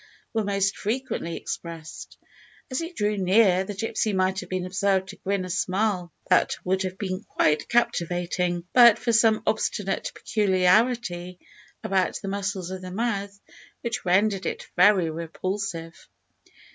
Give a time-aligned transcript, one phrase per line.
[0.33, 2.17] were most frequently expressed.
[2.71, 6.55] As he drew near, the gypsy might have been observed to grin a smile that
[6.65, 11.37] would have been quite captivating but for some obstinate peculiarity
[11.83, 13.39] about the muscles of the mouth
[13.81, 15.93] which rendered it very repulsive.